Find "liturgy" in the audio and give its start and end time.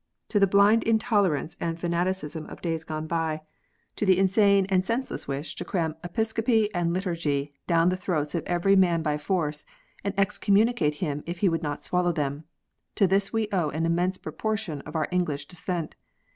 6.91-7.53